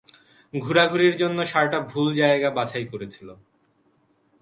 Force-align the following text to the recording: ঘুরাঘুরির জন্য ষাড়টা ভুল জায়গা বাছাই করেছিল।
ঘুরাঘুরির 0.53 1.15
জন্য 1.17 1.39
ষাড়টা 1.45 1.79
ভুল 1.91 2.07
জায়গা 2.15 2.49
বাছাই 2.49 2.85
করেছিল। 2.85 3.29